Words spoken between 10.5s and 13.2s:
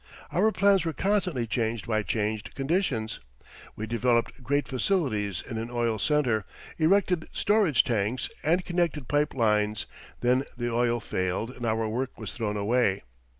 the oil failed and our work was thrown away.